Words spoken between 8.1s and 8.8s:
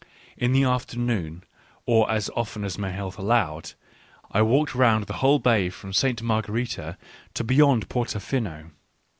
Fino.